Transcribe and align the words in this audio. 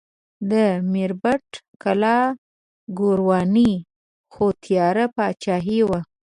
د 0.51 0.53
میربت 0.91 1.45
کلا 1.83 2.19
ګورواني 2.99 3.71
خو 4.33 4.45
تیاره 4.63 5.05
پاچاهي 5.15 5.79
وه. 5.89 5.99